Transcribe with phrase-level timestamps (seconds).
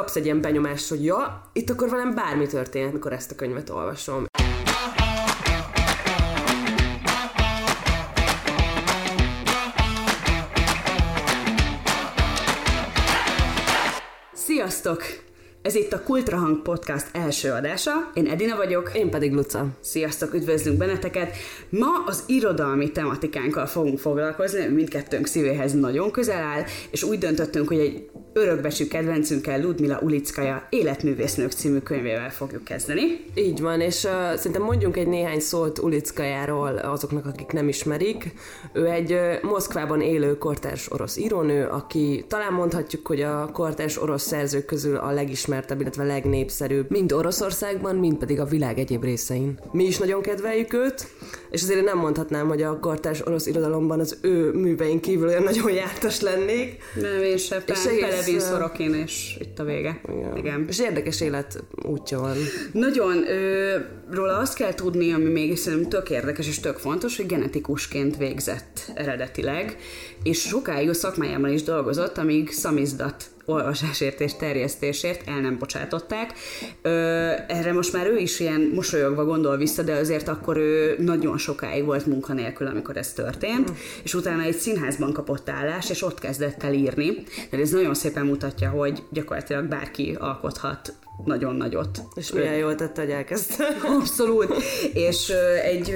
[0.00, 3.70] kapsz egy ilyen benyomást, hogy ja, itt akkor velem bármi történhet, mikor ezt a könyvet
[3.70, 4.24] olvasom.
[14.32, 15.29] Sziasztok!
[15.62, 18.10] Ez itt a Kultrahang Podcast első adása.
[18.14, 18.90] Én Edina vagyok.
[18.94, 19.66] Én pedig Luca.
[19.80, 21.36] Sziasztok, üdvözlünk benneteket!
[21.68, 27.78] Ma az irodalmi tematikánkkal fogunk foglalkozni, mindkettőnk szívéhez nagyon közel áll, és úgy döntöttünk, hogy
[27.78, 33.24] egy örökbecsű kedvencünkkel Ludmila Ulickaja életművésznők című könyvével fogjuk kezdeni.
[33.34, 38.32] Így van, és uh, szerintem mondjunk egy néhány szót Ulickajáról azoknak, akik nem ismerik.
[38.72, 44.26] Ő egy uh, Moszkvában élő kortárs orosz írónő, aki talán mondhatjuk, hogy a kortárs orosz
[44.26, 45.48] szerzők közül a legismertebb,
[45.80, 49.58] illetve legnépszerűbb, mind Oroszországban, mind pedig a világ egyéb részein.
[49.72, 51.06] Mi is nagyon kedveljük őt,
[51.50, 55.72] és azért nem mondhatnám, hogy a kortárs orosz irodalomban az ő műveink kívül olyan nagyon
[55.72, 56.82] jártas lennék.
[56.94, 57.62] Nem, én se.
[57.66, 60.00] És egész, Szorokin, és itt a vége.
[60.08, 60.36] Igen.
[60.36, 60.64] Igen.
[60.68, 62.36] És érdekes élet útja van.
[62.72, 63.76] Nagyon, ö,
[64.10, 68.92] róla azt kell tudni, ami még szerintem tök érdekes és tök fontos, hogy genetikusként végzett
[68.94, 69.76] eredetileg,
[70.22, 76.32] és sokáig a szakmájában is dolgozott, amíg szamizdat olvasásért és terjesztésért el nem bocsátották.
[77.48, 81.84] Erre most már ő is ilyen mosolyogva gondol vissza, de azért akkor ő nagyon sokáig
[81.84, 86.72] volt munkanélkül, amikor ez történt, és utána egy színházban kapott állás, és ott kezdett el
[86.72, 87.22] írni.
[87.50, 92.02] De ez nagyon szépen mutatja, hogy gyakorlatilag bárki alkothat nagyon nagyot.
[92.14, 93.64] És milyen jól tette, hogy elkezdte.
[93.98, 94.54] Abszolút.
[94.92, 95.32] És
[95.64, 95.94] egy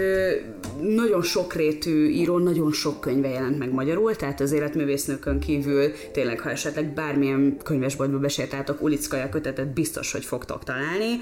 [0.81, 6.51] nagyon sokrétű író, nagyon sok könyve jelent meg magyarul, tehát az életművésznőkön kívül tényleg, ha
[6.51, 11.21] esetleg bármilyen könyvesboltba besétáltok, Ulickaja kötetet biztos, hogy fogtok találni.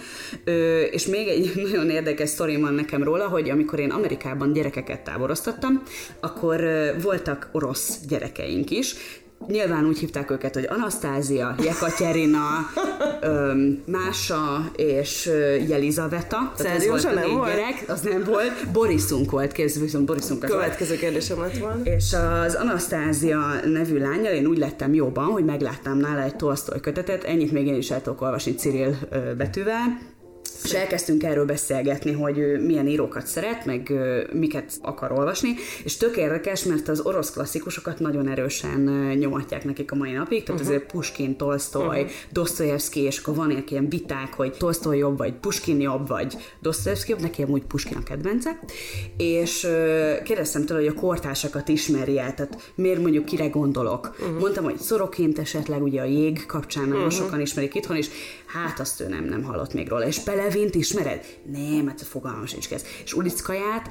[0.90, 5.82] És még egy nagyon érdekes sztori van nekem róla, hogy amikor én Amerikában gyerekeket táboroztattam,
[6.20, 6.64] akkor
[7.02, 8.94] voltak orosz gyerekeink is,
[9.46, 12.40] Nyilván úgy hívták őket, hogy Anasztázia, Jekaterina,
[13.96, 15.30] Mása és
[15.68, 16.36] Jelizaveta.
[16.36, 16.62] A
[17.14, 17.48] nem volt?
[17.48, 18.70] gyerek, az nem volt.
[18.72, 20.40] Borisunk volt, kész, viszont Borisunk.
[20.40, 21.82] Következő kérdésem lett volna.
[21.84, 27.24] És az Anasztázia nevű lányjal én úgy lettem jóban, hogy megláttam nála egy Tolstoy kötetet,
[27.24, 28.98] ennyit még én is el tudok olvasni Cyril
[29.36, 29.98] betűvel,
[30.64, 33.92] és elkezdtünk erről beszélgetni, hogy ő milyen írókat szeret, meg
[34.32, 38.80] miket akar olvasni, és tök érdekes, mert az orosz klasszikusokat nagyon erősen
[39.18, 40.76] nyomatják nekik a mai napig, tehát uh-huh.
[40.76, 42.10] azért Puskin, Tolstoy, uh-huh.
[42.32, 47.20] Dostoyevsky, és akkor van ilyen viták, hogy Tolstoy jobb, vagy Puskin jobb, vagy Dostoyevsky jobb,
[47.20, 48.58] neki amúgy Puskin a kedvence,
[49.16, 49.68] és
[50.24, 54.16] kérdeztem tőle, hogy a kortársakat ismeri el, tehát miért mondjuk kire gondolok.
[54.20, 54.38] Uh-huh.
[54.38, 57.18] Mondtam, hogy Szorokint esetleg ugye a jég kapcsán nagyon uh-huh.
[57.18, 58.08] sokan ismerik itthon is,
[58.52, 60.06] hát azt ő nem, nem hallott még róla.
[60.06, 61.24] És Pelevint ismered?
[61.52, 62.86] Nem, hát a fogalmam sincs kezd.
[63.04, 63.90] És Ulickaját,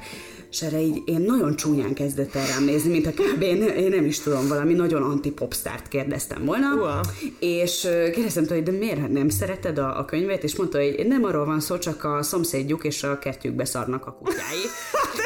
[0.51, 3.41] és erre így én nagyon csúnyán kezdett el rám nézni, mint a kb.
[3.41, 6.75] Én, én nem is tudom, valami nagyon anti-popstárt kérdeztem volna.
[6.75, 6.99] Wow.
[7.39, 7.79] És
[8.13, 10.43] kérdeztem tőle, hogy de miért nem szereted a, a könyvet?
[10.43, 14.13] És mondta, hogy nem arról van szó, csak a szomszédjuk és a kettőkbe szarnak a
[14.13, 14.65] kutyái.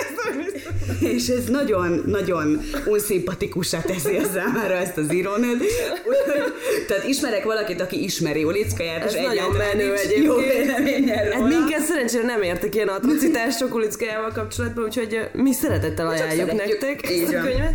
[0.99, 5.61] és ez nagyon-nagyon unszimpatikussá teszi a számára ezt az írónőt.
[5.61, 6.53] Úgyhogy-
[6.87, 10.25] Tehát ismerek valakit, aki ismeri Ulickaját, Ez és nagyon egyáltalán menő nincs.
[10.25, 11.47] Jó véleménye Hát róla.
[11.47, 17.41] minket szerencsére nem értek ilyen atrocitások Ulickajával kapcsolatban, úgyhogy mi szeretettel ajánljuk nektek ezt a
[17.41, 17.73] könyvet.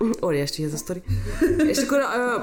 [0.00, 1.02] Um, óriási ez a sztori.
[1.72, 2.42] És akkor uh,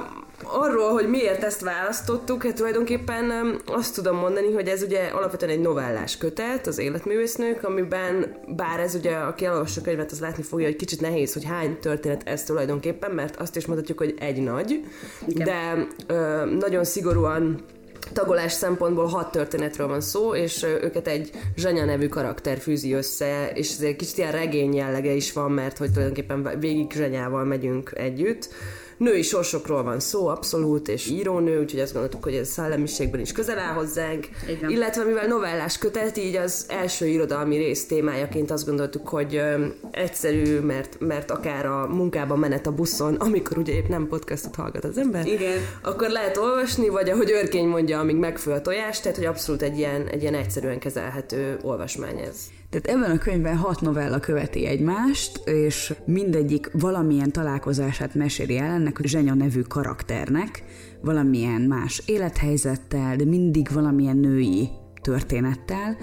[0.51, 3.31] arról, hogy miért ezt választottuk, hát tulajdonképpen
[3.65, 8.95] azt tudom mondani, hogy ez ugye alapvetően egy novellás kötet, az életművésznők, amiben bár ez
[8.95, 13.11] ugye, aki elolvassa könyvet, az látni fogja, hogy kicsit nehéz, hogy hány történet ez tulajdonképpen,
[13.11, 14.79] mert azt is mondhatjuk, hogy egy nagy,
[15.27, 15.45] Igen.
[15.45, 17.65] de uh, nagyon szigorúan
[18.13, 23.51] tagolás szempontból hat történetről van szó, és ö, őket egy Zsanya nevű karakter fűzi össze,
[23.53, 28.49] és ezért kicsit ilyen regény jellege is van, mert hogy tulajdonképpen végig Zsanyával megyünk együtt.
[28.97, 33.59] Női sorsokról van szó, abszolút, és írónő, úgyhogy azt gondoltuk, hogy ez szellemiségben is közel
[33.59, 34.27] áll hozzánk.
[34.49, 34.69] Igen.
[34.69, 40.59] Illetve mivel novellás kötet, így az első irodalmi rész témájaként azt gondoltuk, hogy ö, egyszerű,
[40.59, 44.97] mert, mert akár a munkában menet a buszon, amikor ugye épp nem podcastot hallgat az
[44.97, 45.57] ember, Igen.
[45.81, 49.77] akkor lehet olvasni, vagy ahogy Örkény mondja, amíg megfő a tojás, tehát hogy abszolút egy
[49.77, 52.37] ilyen, egy ilyen egyszerűen kezelhető olvasmány ez.
[52.69, 58.99] Tehát ebben a könyvben hat novella követi egymást, és mindegyik valamilyen találkozását meséli el ennek
[58.99, 60.63] a Zsenya nevű karakternek,
[61.01, 64.69] valamilyen más élethelyzettel, de mindig valamilyen női
[65.01, 65.97] történettel,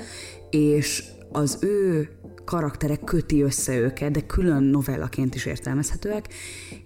[0.50, 2.08] és az ő
[2.44, 6.28] karakterek köti össze őket, de külön novellaként is értelmezhetőek,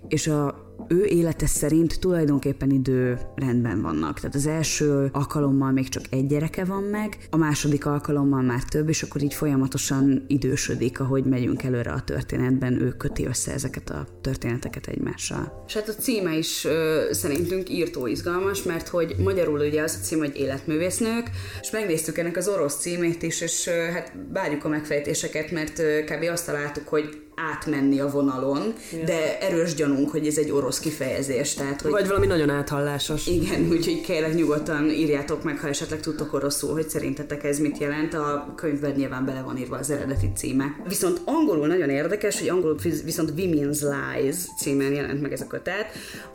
[0.08, 4.20] és a ő élete szerint tulajdonképpen idő rendben vannak.
[4.20, 8.88] Tehát az első alkalommal még csak egy gyereke van meg, a második alkalommal már több,
[8.88, 14.06] és akkor így folyamatosan idősödik, ahogy megyünk előre a történetben, ő köti össze ezeket a
[14.20, 15.64] történeteket egymással.
[15.66, 20.04] És hát a címe is ö, szerintünk írtó izgalmas, mert hogy magyarul ugye az a
[20.04, 24.68] cím, hogy életművésznők, és megnéztük ennek az orosz címét is, és ö, hát várjuk a
[24.68, 26.28] megfejtéseket, mert ö, kb.
[26.30, 29.04] azt találtuk, hogy átmenni a vonalon, ja.
[29.04, 31.54] de erős gyanunk, hogy ez egy orosz kifejezés.
[31.54, 33.26] Tehát, hogy Vagy valami nagyon áthallásos.
[33.26, 38.14] Igen, úgyhogy kérlek nyugodtan írjátok meg, ha esetleg tudtok oroszul, hogy szerintetek ez mit jelent.
[38.14, 40.76] A könyvben nyilván bele van írva az eredeti címe.
[40.88, 45.86] Viszont angolul nagyon érdekes, hogy angolul viszont Women's Lies címen jelent meg ez a kötet,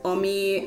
[0.01, 0.61] ami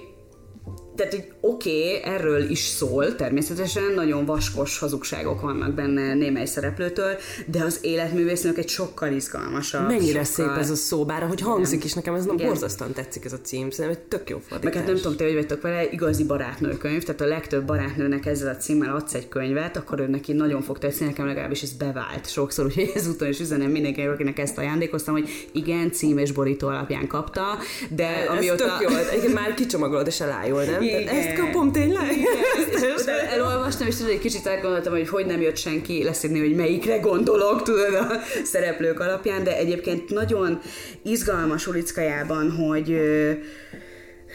[0.97, 7.17] tehát, hogy oké, okay, erről is szól, természetesen nagyon vaskos hazugságok vannak benne némely szereplőtől,
[7.47, 9.87] de az életművésznők egy sokkal izgalmasabb.
[9.87, 10.55] Mennyire sokkal...
[10.55, 13.41] szép ez a szó, bár ahogy hangzik is, nekem ez nem borzasztóan tetszik ez a
[13.41, 14.63] cím, szerintem egy tök jó fordítás.
[14.63, 18.55] Meg hát nem tudom, te hogy vagytok vele, igazi barátnőkönyv, tehát a legtöbb barátnőnek ezzel
[18.55, 22.31] a címmel adsz egy könyvet, akkor ő neki nagyon fog tetszeni, nekem legalábbis ez bevált
[22.31, 27.07] sokszor, úgyhogy ezúton is üzenem mindenki, akinek ezt ajándékoztam, hogy igen, cím és borító alapján
[27.07, 27.59] kapta,
[27.91, 28.65] de ez amióta...
[28.79, 30.85] tök jó, már kicsomagolod és elájul, nem?
[30.87, 31.09] Igen.
[31.09, 32.13] ezt kapom tényleg?
[32.13, 33.19] Igen.
[33.35, 37.63] elolvastam, és tudod, egy kicsit elgondoltam, hogy hogy nem jött senki leszedni, hogy melyikre gondolok,
[37.63, 38.07] tudod, a
[38.45, 40.61] szereplők alapján, de egyébként nagyon
[41.03, 43.01] izgalmas Ulickajában, hogy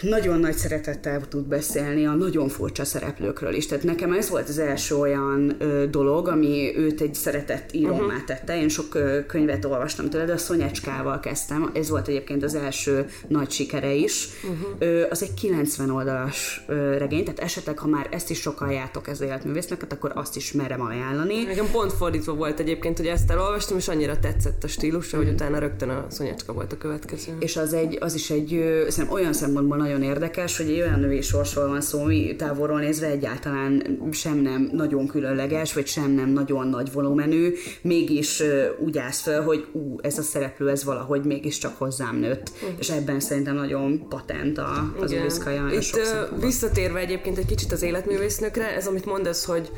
[0.01, 3.65] nagyon nagy szeretettel tud beszélni a nagyon furcsa szereplőkről is.
[3.65, 8.24] Tehát nekem ez volt az első olyan ö, dolog, ami őt egy szeretett írómá uh-huh.
[8.25, 8.62] tette.
[8.62, 11.71] Én sok ö, könyvet olvastam tőle, de a Szonyecskával kezdtem.
[11.74, 14.27] Ez volt egyébként az első nagy sikere is.
[14.44, 14.75] Uh-huh.
[14.80, 19.21] Ö, az egy 90 oldalas ö, regény, tehát esetleg, ha már ezt is sokaljátok ez
[19.21, 21.44] életművésznek, akkor azt is merem ajánlani.
[21.44, 25.24] Nekem pont fordítva volt egyébként, hogy ezt elolvastam, és annyira tetszett a stílusa, uh-huh.
[25.24, 25.36] hogy mhm.
[25.36, 27.36] utána rögtön a Szonyecska volt a következő.
[27.39, 31.22] És az, egy, az is egy, ö, olyan szempontból nagyon érdekes, hogy egy olyan női
[31.22, 36.68] sorsról van szó, ami távolról nézve egyáltalán sem nem nagyon különleges, vagy sem nem nagyon
[36.68, 38.44] nagy volumenű, mégis
[38.80, 42.52] úgy állsz fel, hogy ú, ez a szereplő, ez valahogy mégiscsak hozzám nőtt.
[42.64, 42.70] Uh.
[42.80, 45.70] És ebben szerintem nagyon patent a, az Uliszkaja.
[45.72, 46.00] Itt
[46.42, 49.72] visszatérve egyébként egy kicsit az életművésznökre, ez amit mondasz, hogy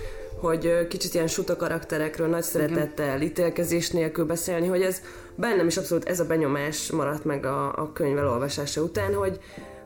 [0.44, 5.01] hogy kicsit ilyen suta karakterekről nagy szeretettel, ítélkezés nélkül beszélni, hogy ez
[5.36, 9.39] bennem is abszolút ez a benyomás maradt meg a, a könyv elolvasása után, hogy,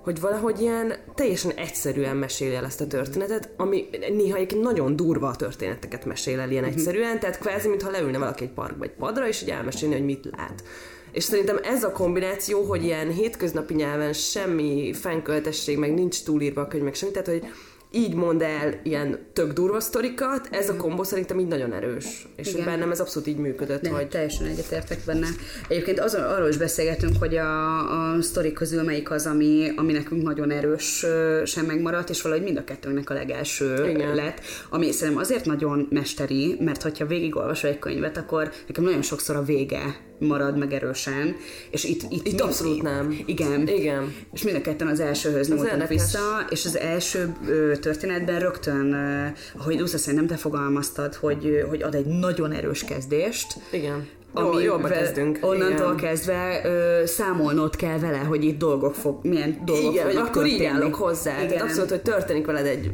[0.08, 5.36] hogy valahogy ilyen teljesen egyszerűen mesél el ezt a történetet, ami néha egy nagyon durva
[5.36, 6.78] történeteket mesél el ilyen uh-huh.
[6.78, 10.30] egyszerűen, tehát kvázi, mintha leülne valaki egy parkba egy padra, és így elmesélni, hogy mit
[10.38, 10.64] lát.
[11.12, 16.68] És szerintem ez a kombináció, hogy ilyen hétköznapi nyelven semmi fennköltesség, meg nincs túlírva a
[16.68, 17.44] könyv, meg semmi, tehát hogy
[17.92, 22.28] így mond el ilyen tök durva sztorikat, ez a kombó szerintem így nagyon erős.
[22.36, 22.66] És Igen.
[22.66, 23.82] bennem ez abszolút így működött.
[23.82, 24.08] De hogy...
[24.08, 25.28] teljesen egyetértek benne.
[25.68, 30.24] Egyébként azon, arról is beszélgetünk, hogy a, a sztori közül melyik az, ami, ami nekünk
[30.24, 31.06] nagyon erős
[31.46, 34.16] sem megmaradt, és valahogy mind a kettőnknek a legelső Igen.
[34.16, 39.36] lett, ami szerintem azért nagyon mesteri, mert hogyha végigolvasol egy könyvet, akkor nekem nagyon sokszor
[39.36, 41.36] a vége marad meg erősen,
[41.72, 43.20] és itt, itt, itt abszolút nem.
[43.26, 43.68] Igen.
[43.68, 44.16] Igen.
[44.34, 49.28] És mind a ketten az elsőhöz nyúltunk vissza, és az első ö, történetben rögtön, ö,
[49.60, 53.48] ahogy Dusza szerintem te fogalmaztad, hogy, hogy ad egy nagyon erős kezdést.
[53.72, 54.08] Igen.
[54.34, 55.40] Ami jobban kezdünk.
[55.42, 55.96] Onnantól Igen.
[55.96, 60.64] kezdve ö, számolnod kell vele, hogy itt dolgok fog, milyen dolgok Igen, fognak akkor így
[60.64, 61.38] állok hozzá.
[61.38, 61.48] Igen.
[61.48, 62.92] Tehát abszolút, hogy történik veled egy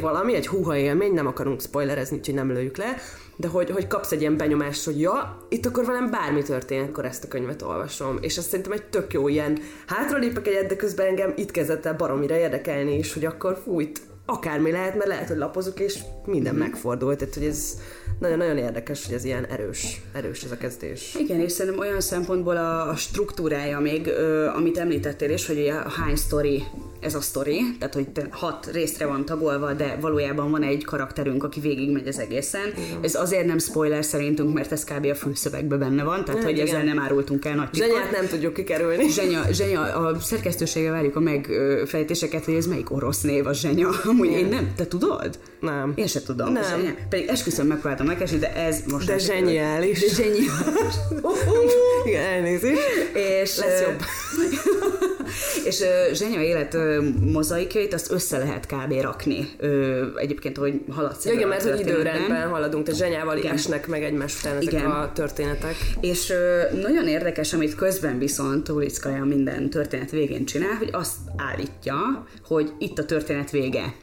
[0.00, 2.96] valami, egy húha élmény, nem akarunk spoilerezni, úgyhogy nem lőjük le,
[3.36, 7.04] de hogy, hogy kapsz egy ilyen benyomást, hogy ja, itt akkor velem bármi történik, akkor
[7.04, 8.18] ezt a könyvet olvasom.
[8.20, 11.94] És azt szerintem egy tök jó ilyen, hátralépek egyet, de közben engem itt kezdett el
[11.94, 16.62] baromira érdekelni is, hogy akkor fújt, akármi lehet, mert lehet, hogy lapozok, és minden mm-hmm.
[16.62, 17.18] megfordult.
[17.18, 17.80] Tehát, hogy ez
[18.18, 21.14] nagyon-nagyon érdekes, hogy ez ilyen erős, erős ez a kezdés.
[21.18, 25.88] Igen, és szerintem olyan szempontból a, a struktúrája még, ö, amit említettél is, hogy a
[25.88, 26.62] hány sztori
[27.00, 31.60] ez a sztori, tehát hogy hat részre van tagolva, de valójában van egy karakterünk, aki
[31.60, 32.66] végigmegy az egészen.
[32.66, 32.98] Igen.
[33.02, 35.06] Ez azért nem spoiler szerintünk, mert ez kb.
[35.06, 36.66] a fülszövegben benne van, tehát hogy igen.
[36.66, 39.08] ezzel nem árultunk el nagy Zsenyát nem tudjuk kikerülni.
[39.08, 43.88] Zsenya, zsenya, a szerkesztősége várjuk a megfejtéseket, hogy ez melyik orosz név a zsenya.
[44.10, 45.38] Amúgy én nem, te tudod?
[45.60, 45.92] Nem.
[45.94, 46.52] Én se tudom.
[46.52, 46.62] Nem.
[46.62, 46.94] Zsenya.
[47.08, 50.00] Pedig esküszöm megpróbáltam megkeresni, de ez most De zseniális.
[50.00, 50.94] De zseniális.
[52.06, 52.80] igen, elnézést.
[53.14, 54.00] És, Lesz jobb.
[55.68, 56.76] és Zsenya élet
[57.20, 58.92] mozaikjait azt össze lehet kb.
[59.00, 59.48] rakni.
[60.16, 63.52] Egyébként, hogy haladsz ja, Igen, mert hogy időrendben haladunk, tehát Zsenyával igen.
[63.52, 64.90] esnek meg egymás után ezek igen.
[64.90, 65.74] a történetek.
[66.00, 66.32] És
[66.82, 72.98] nagyon érdekes, amit közben viszont Ulickaja minden történet végén csinál, hogy azt állítja, hogy itt
[72.98, 73.94] a történet vége.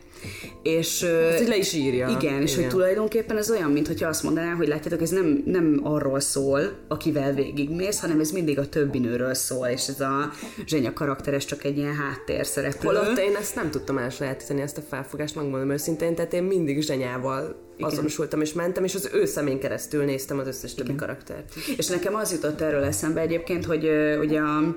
[0.63, 2.07] És, Ezt le is írja.
[2.07, 2.63] Igen, és igen.
[2.63, 7.33] hogy tulajdonképpen ez olyan, mintha azt mondaná, hogy látjátok, ez nem, nem arról szól, akivel
[7.33, 10.31] végigmész, hanem ez mindig a többi nőről szól, és ez a
[10.65, 12.87] zsenya karakteres csak egy ilyen háttér szereplő.
[12.87, 17.55] Holott én ezt nem tudtam elsajátítani, ezt a felfogást, megmondom őszintén, tehát én mindig zsenyával
[17.77, 17.91] igen.
[17.91, 20.99] azonosultam és mentem, és az ő szemén keresztül néztem az összes többi Igen.
[20.99, 21.53] karaktert.
[21.77, 23.89] És nekem az jutott erről eszembe egyébként, hogy
[24.19, 24.75] ugye a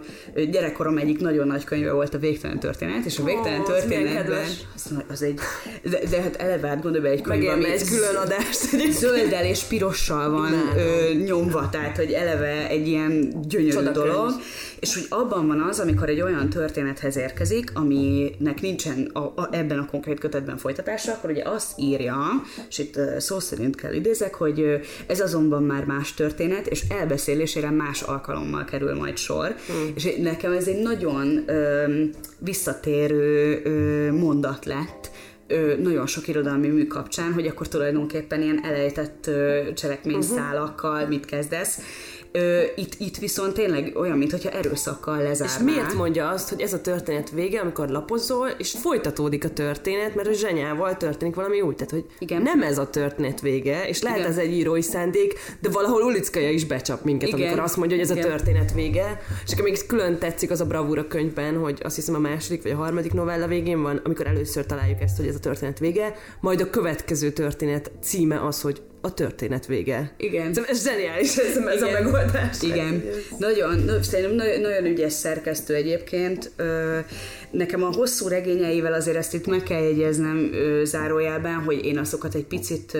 [0.50, 4.95] gyerekkorom egyik nagyon nagy könyve volt a Végtelen történet, és a Végtelen oh, történetben az,
[5.09, 5.38] az egy,
[5.83, 8.91] de, de hát eleve át gondolj be egy könyv, ami egy külön adást.
[8.91, 14.07] Zölddel és pirossal van ö, nyomva, tehát hogy eleve egy ilyen gyönyörű Csodakönyv.
[14.07, 14.31] dolog,
[14.80, 19.78] és hogy abban van az, amikor egy olyan történethez érkezik, aminek nincsen a, a, ebben
[19.78, 22.16] a konkrét kötetben folytatása, akkor ugye azt írja,
[22.68, 28.02] és itt szó szerint kell idézek, hogy ez azonban már más történet, és elbeszélésére más
[28.02, 29.54] alkalommal kerül majd sor.
[29.73, 29.87] Mm.
[29.95, 31.85] És nekem ez egy nagyon ö,
[32.38, 35.11] visszatérő ö, mondat lett,
[35.47, 39.30] ö, nagyon sok irodalmi mű kapcsán, hogy akkor tulajdonképpen ilyen elejtett
[39.75, 41.09] cselekményszálakkal uh-huh.
[41.09, 41.80] mit kezdesz,
[42.37, 45.55] Ö, itt, itt viszont tényleg olyan, mintha erőszakkal lezárná.
[45.55, 50.14] És miért mondja azt, hogy ez a történet vége, amikor lapozol, és folytatódik a történet,
[50.14, 52.43] mert a zsenyával történik valami úgy, tehát hogy Igen.
[52.43, 54.31] nem ez a történet vége, és lehet Igen.
[54.31, 57.40] ez egy írói szándék, de valahol Ulickaja is becsap minket, Igen.
[57.40, 58.25] amikor azt mondja, hogy ez Igen.
[58.25, 59.21] a történet vége.
[59.47, 62.73] És akkor még külön tetszik az a bravúra könyvben, hogy azt hiszem a második vagy
[62.73, 66.61] a harmadik novella végén van, amikor először találjuk ezt, hogy ez a történet vége, majd
[66.61, 70.11] a következő történet címe az, hogy a történet vége.
[70.17, 70.55] Igen.
[70.55, 72.63] Szóval ez zseniális ez, ez a megoldás.
[72.63, 73.05] Igen.
[73.39, 76.51] Nagyon, szerintem nagyon, nagyon ügyes szerkesztő egyébként.
[77.51, 80.51] Nekem a hosszú regényeivel azért ezt itt meg kell jegyeznem
[80.85, 82.99] zárójelben, hogy én azokat egy picit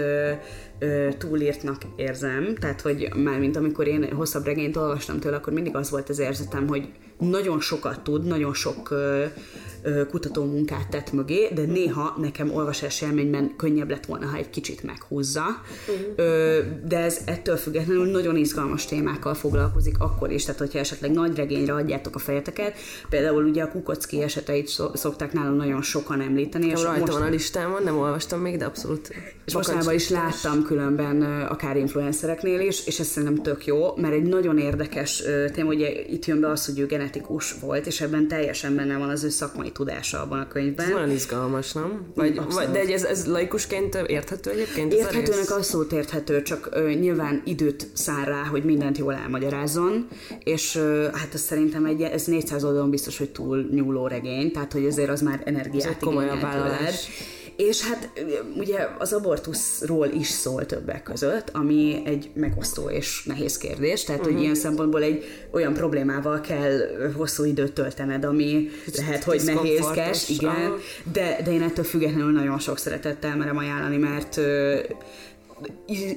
[1.18, 5.90] túlírtnak érzem, tehát hogy már mint amikor én hosszabb regényt olvastam tőle, akkor mindig az
[5.90, 8.95] volt az érzetem, hogy nagyon sokat tud, nagyon sok
[10.11, 14.83] kutató munkát tett mögé, de néha nekem olvasás élményben könnyebb lett volna, ha egy kicsit
[14.83, 15.45] meghúzza.
[15.88, 16.64] Uh-huh.
[16.85, 21.75] De ez ettől függetlenül nagyon izgalmas témákkal foglalkozik akkor is, tehát hogyha esetleg nagy regényre
[21.75, 22.76] adjátok a fejeteket,
[23.09, 26.66] például ugye a Kukocki eseteit szokták nálam nagyon sokan említeni.
[26.66, 27.12] És rajta most...
[27.12, 29.14] van a listámon, nem olvastam még, de abszolút.
[29.45, 34.23] És mostanában is láttam különben akár influencereknél is, és ez szerintem tök jó, mert egy
[34.23, 38.75] nagyon érdekes téma, ugye itt jön be az, hogy ő genetikus volt, és ebben teljesen
[38.75, 40.87] benne van az ő szakmai tudása abban a könyvben.
[40.87, 42.05] Ez nagyon izgalmas, nem?
[42.15, 44.93] Vagy, vagy de ez, ez laikusként érthető egyébként?
[44.93, 50.09] Érthetőnek az szót érthető, csak ö, nyilván időt szár rá, hogy mindent jól elmagyarázzon,
[50.45, 54.73] és ö, hát ez szerintem egy, ez 400 oldalon biztos, hogy túl nyúló regény, tehát
[54.73, 57.09] hogy azért az már energiát komolyabb vállalás.
[57.57, 58.11] És hát
[58.57, 64.25] ugye az abortuszról is szól többek között, ami egy megosztó és nehéz kérdés, tehát uh-huh.
[64.25, 64.43] hogy mhm.
[64.43, 66.79] ilyen szempontból egy olyan problémával kell
[67.17, 70.73] hosszú időt töltened, ami lehet, hogy nehézkes, igen,
[71.13, 74.41] de, de én ettől függetlenül nagyon sok szeretettel merem ajánlani, mert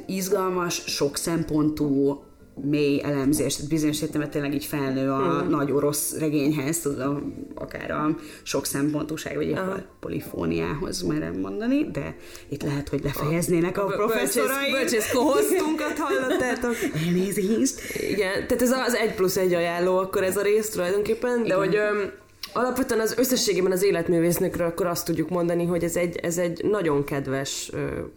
[0.05, 2.24] izgalmas, sok szempontú,
[2.61, 5.49] mély elemzés, tehát bizonyos értelemben tényleg így felnő a hmm.
[5.49, 12.15] nagy orosz regényhez, tudom, akár a sok szempontúság, vagy a polifóniához merem mondani, de
[12.49, 14.71] itt lehet, hogy lefejeznének a, a professzorai.
[14.71, 16.75] Bölcsész kohoztunkat hallottátok.
[17.05, 17.81] Elnézést.
[18.09, 21.57] Igen, tehát ez az egy plusz egy ajánló, akkor ez a rész tulajdonképpen, de Igen.
[21.57, 22.11] hogy öm,
[22.53, 27.03] Alapvetően az összességében az életművésznökről akkor azt tudjuk mondani, hogy ez egy, ez egy nagyon
[27.03, 27.71] kedves,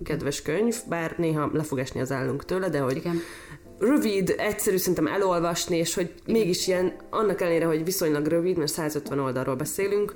[0.04, 3.20] kedves könyv, bár néha le fog esni az állunk tőle, de hogy Igen
[3.82, 9.18] rövid, egyszerű szerintem elolvasni, és hogy mégis ilyen, annak ellenére, hogy viszonylag rövid, mert 150
[9.18, 10.14] oldalról beszélünk,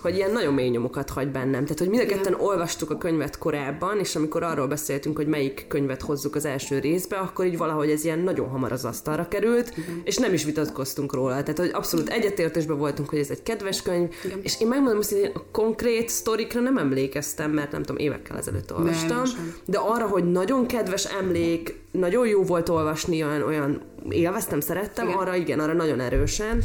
[0.00, 1.62] hogy ilyen nagyon mély nyomokat hagy bennem.
[1.62, 5.64] Tehát, hogy mind a ketten olvastuk a könyvet korábban, és amikor arról beszéltünk, hogy melyik
[5.68, 9.72] könyvet hozzuk az első részbe, akkor így valahogy ez ilyen nagyon hamar az asztalra került,
[9.76, 10.00] Igen.
[10.04, 11.42] és nem is vitatkoztunk róla.
[11.42, 14.40] Tehát, hogy abszolút egyetértésben voltunk, hogy ez egy kedves könyv, Igen.
[14.42, 19.22] és én megmondom, hogy a konkrét sztorikra nem emlékeztem, mert nem tudom, évekkel ezelőtt olvastam,
[19.22, 25.06] nem, de arra, hogy nagyon kedves emlék, nagyon jó volt olvasni, olyan, olyan élveztem, szerettem,
[25.06, 25.18] igen.
[25.18, 26.62] arra igen, arra nagyon erősen.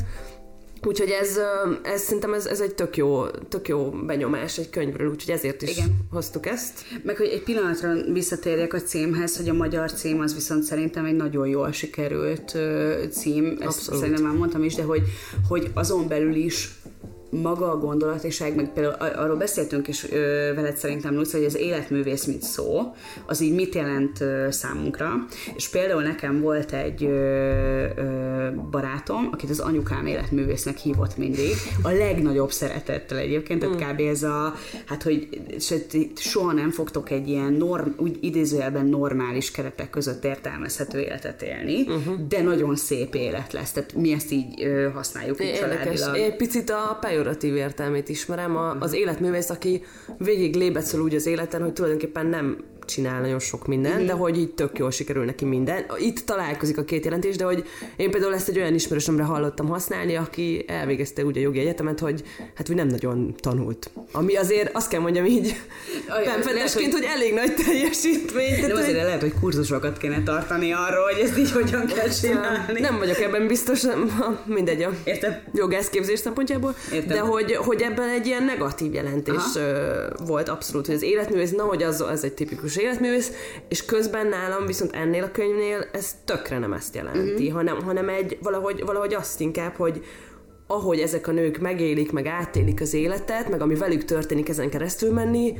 [0.85, 1.39] Úgyhogy ez,
[1.83, 5.69] ez szerintem ez, ez egy tök jó, tök jó benyomás egy könyvről, úgyhogy ezért is
[5.69, 5.97] Igen.
[6.11, 6.79] hoztuk ezt.
[7.03, 11.15] Meg hogy egy pillanatra visszatérjek a címhez, hogy a magyar cím az viszont szerintem egy
[11.15, 12.57] nagyon jól sikerült
[13.09, 13.99] cím, ezt Abszolút.
[13.99, 15.01] szerintem már mondtam is, de hogy,
[15.47, 16.76] hogy azon belül is
[17.29, 22.25] maga a gondolatiság, meg például arról beszéltünk is ö, veled szerintem, Luci, hogy az életművész
[22.25, 22.93] mit szó,
[23.25, 25.11] az így mit jelent ö, számunkra.
[25.55, 27.07] És például nekem volt egy ö,
[27.95, 33.95] ö, barátom, akit az anyukám életművésznek hívott mindig, a legnagyobb szeretettel egyébként, tehát mm.
[33.95, 33.99] kb.
[33.99, 34.53] ez a,
[34.85, 35.27] hát hogy
[36.15, 42.27] soha nem fogtok egy ilyen norm, úgy idézőjelben normális keretek között értelmezhető életet élni, uh-huh.
[42.27, 43.71] de nagyon szép élet lesz.
[43.71, 46.15] Tehát mi ezt így ö, használjuk így családilag.
[46.15, 48.55] Egy picit a pejoratív értelmét ismerem.
[48.57, 49.83] A, az életművész, aki
[50.17, 52.57] végig lébecül úgy az életen, hogy tulajdonképpen nem
[52.87, 55.85] csinál nagyon sok mindent, de hogy így tök jól sikerül neki minden.
[55.97, 57.63] Itt találkozik a két jelentés, de hogy
[57.95, 62.23] én például ezt egy olyan ismerősömre hallottam használni, aki elvégezte úgy a jogi egyetemet, hogy
[62.55, 63.89] hát úgy nem nagyon tanult.
[64.11, 65.55] Ami azért azt kell mondjam így
[66.23, 67.01] pemfedesként, hogy...
[67.01, 68.59] hogy elég nagy teljesítmény.
[68.67, 68.95] De azért hogy...
[68.95, 72.79] lehet, hogy kurzusokat kéne tartani arról, hogy ezt így hogyan kell csinálni.
[72.79, 73.81] Nem vagyok ebben biztos,
[74.45, 75.35] mindegy a Értem.
[75.53, 77.07] jogászképzés szempontjából, Értem.
[77.07, 80.25] de hogy, hogy ebben egy ilyen negatív jelentés Aha.
[80.25, 83.31] volt abszolút, hogy az életművész, na, hogy az, az egy tipikus életművész,
[83.69, 87.51] és közben nálam viszont ennél a könyvnél ez tökre nem ezt jelenti, uh-huh.
[87.51, 90.03] hanem, hanem egy valahogy, valahogy azt inkább, hogy
[90.67, 95.13] ahogy ezek a nők megélik, meg átélik az életet, meg ami velük történik ezen keresztül
[95.13, 95.53] menni,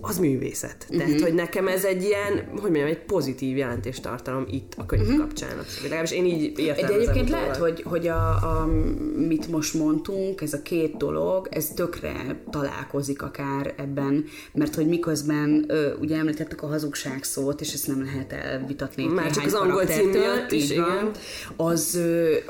[0.00, 0.86] az művészet.
[0.90, 1.06] Uh-huh.
[1.06, 5.02] Tehát, hogy nekem ez egy ilyen, hogy mondjam, egy pozitív jelentést tartalom itt a könyv
[5.02, 5.18] uh-huh.
[5.18, 5.50] kapcsán.
[5.82, 6.86] Legalábbis én így értem.
[6.86, 8.68] De egyébként lehet, hogy, hogy a, a,
[9.16, 15.64] mit most mondtunk, ez a két dolog, ez tökre találkozik akár ebben, mert hogy miközben
[15.68, 19.06] ö, ugye említettük a hazugság szót, és ezt nem lehet elvitatni.
[19.06, 21.10] Már csak az angol cím miatt is, igen.
[21.56, 22.00] Az,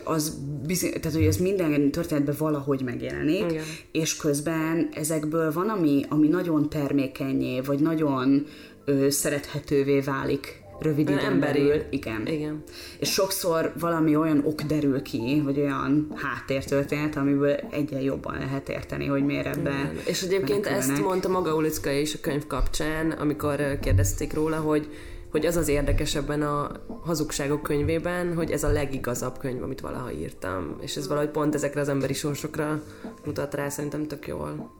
[0.04, 3.64] az bizony, tehát, hogy ez minden történetben valahogy megjelenik, igen.
[3.92, 8.46] és közben ezekből van, ami, ami nagyon termékeny könnyé, vagy nagyon
[8.84, 11.82] ö, szerethetővé válik rövid időn belül.
[11.90, 12.26] Igen.
[12.26, 12.62] Igen.
[12.98, 19.06] És sokszor valami olyan ok derül ki, vagy olyan háttértörténet, amiből egyen jobban lehet érteni,
[19.06, 19.98] hogy miért ebbe Igen.
[20.04, 20.96] És egyébként menekülnek.
[20.96, 24.88] ezt mondta maga Ulicka is a könyv kapcsán, amikor kérdezték róla, hogy
[25.30, 26.70] hogy az az érdekes ebben a
[27.04, 30.76] hazugságok könyvében, hogy ez a legigazabb könyv, amit valaha írtam.
[30.80, 32.82] És ez valahogy pont ezekre az emberi sorsokra
[33.24, 34.70] mutat rá, szerintem tök jól.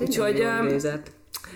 [0.00, 0.46] Úgyhogy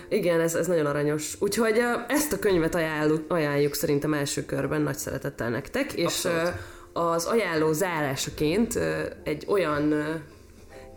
[0.09, 1.35] igen, ez, ez nagyon aranyos.
[1.39, 6.53] Úgyhogy ezt a könyvet ajánljuk, ajánljuk szerintem első körben nagy szeretettel nektek, és Abszolút.
[6.93, 8.79] az ajánló zárásaként
[9.23, 9.93] egy olyan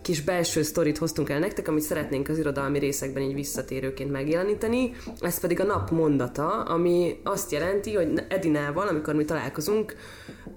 [0.05, 4.93] kis belső sztorit hoztunk el nektek, amit szeretnénk az irodalmi részekben így visszatérőként megjeleníteni.
[5.21, 9.95] Ez pedig a nap mondata, ami azt jelenti, hogy Edinával, amikor mi találkozunk,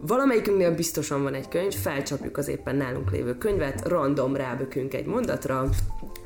[0.01, 5.69] valamelyikünknél biztosan van egy könyv, felcsapjuk az éppen nálunk lévő könyvet, random rábökünk egy mondatra,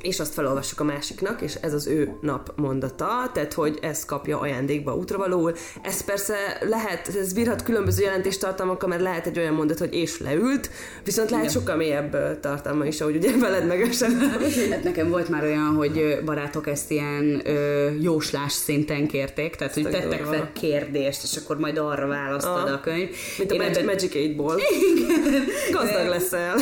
[0.01, 4.39] és azt felolvassuk a másiknak, és ez az ő nap mondata, tehát hogy ez kapja
[4.39, 5.55] ajándékba útravalóul.
[5.81, 6.35] Ez persze
[6.69, 10.69] lehet, ez bírhat különböző jelentéstartalmakkal, mert lehet egy olyan mondat, hogy és leült,
[11.03, 11.57] viszont lehet Igen.
[11.57, 14.09] sokkal mélyebb tartalma is, ahogy ugye veled megesett.
[14.71, 19.83] Hát nekem volt már olyan, hogy barátok ezt ilyen ö, jóslás szinten kérték, tehát hogy
[19.83, 23.09] tettek fel kérdést, és akkor majd arra választod ah, a könyv.
[23.37, 23.85] Mint a Magic, ebben...
[23.85, 24.61] Magic 8-ból.
[24.95, 25.43] Igen.
[25.71, 26.55] Gazdag leszel.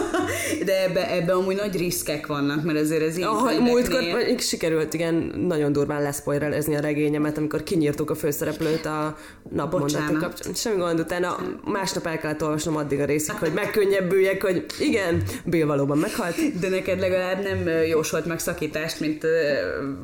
[0.64, 4.02] De ebbe, ebbe amúgy nagy riskek vannak, mert azért ez így ah, Múltkor
[4.38, 5.14] sikerült igen
[5.46, 9.16] nagyon durván leszpoilerezni a regényemet, amikor kinyírtuk a főszereplőt a
[9.50, 10.54] napmondatok kapcsán.
[10.54, 15.66] Semmi gond, utána másnap el kellett olvasnom addig a részig, hogy megkönnyebbüljek, hogy igen, Bill
[15.66, 16.58] valóban meghalt.
[16.60, 19.26] De neked legalább nem jósolt meg szakítást, mint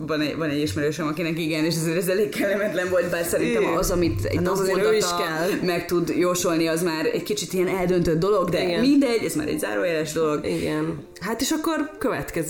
[0.07, 3.64] van egy, van egy ismerősöm, akinek igen, és ez, ez elég kellemetlen volt, bár szerintem
[3.77, 5.66] az, amit egy hát az is kell.
[5.66, 8.81] meg tud jósolni, az már egy kicsit ilyen eldöntött dolog, de igen.
[8.81, 10.46] mindegy, ez már egy zárójeles dolog.
[10.46, 10.98] Igen.
[11.20, 11.90] Hát és akkor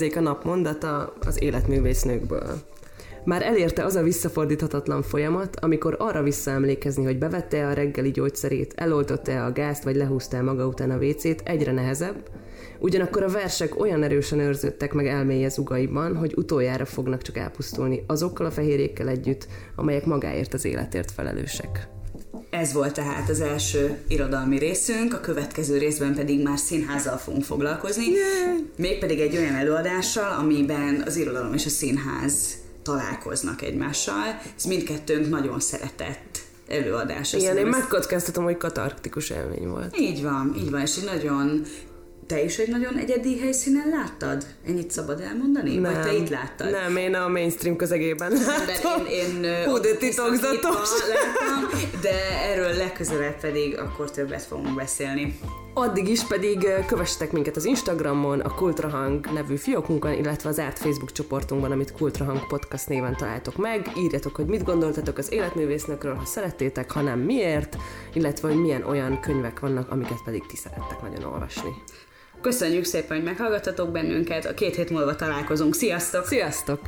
[0.05, 2.61] következzék a napmondata az életművésznőkből.
[3.23, 9.45] Már elérte az a visszafordíthatatlan folyamat, amikor arra visszaemlékezni, hogy bevette a reggeli gyógyszerét, eloltotta-e
[9.45, 12.29] a gázt, vagy lehúzta maga után a vécét, egyre nehezebb,
[12.79, 18.45] Ugyanakkor a versek olyan erősen őrződtek meg elméje zugaiban, hogy utoljára fognak csak elpusztulni azokkal
[18.45, 21.87] a fehérjékkel együtt, amelyek magáért az életért felelősek.
[22.59, 28.05] Ez volt tehát az első irodalmi részünk, a következő részben pedig már színházzal fogunk foglalkozni,
[28.05, 28.57] yeah.
[28.77, 34.41] mégpedig egy olyan előadással, amiben az irodalom és a színház találkoznak egymással.
[34.57, 37.33] Ez mindkettőnk nagyon szeretett előadás.
[37.33, 39.99] Igen, én megkockáztatom, hogy katarktikus élmény volt.
[39.99, 41.65] Így van, így van, és egy nagyon
[42.27, 44.45] te is egy nagyon egyedi helyszínen láttad?
[44.67, 45.77] Ennyit szabad elmondani?
[45.77, 46.71] Nem, Vagy te itt láttad?
[46.71, 49.05] Nem, én a mainstream közegében láttam.
[49.05, 50.89] Én, én Hú, de titokzatos.
[51.07, 52.34] Láttam, de
[52.85, 55.39] legközelebb pedig akkor többet fogunk beszélni.
[55.73, 61.11] Addig is pedig kövessetek minket az Instagramon, a Kultrahang nevű fiókunkon, illetve az árt Facebook
[61.11, 63.91] csoportunkban, amit Kultrahang Podcast néven találtok meg.
[63.97, 67.77] Írjatok, hogy mit gondoltatok az életművésznökről, ha szerettétek, ha nem miért,
[68.13, 71.69] illetve hogy milyen olyan könyvek vannak, amiket pedig ti szerettek nagyon olvasni.
[72.41, 75.75] Köszönjük szépen, hogy meghallgattatok bennünket, a két hét múlva találkozunk.
[75.75, 76.25] Sziasztok!
[76.25, 76.79] Sziasztok!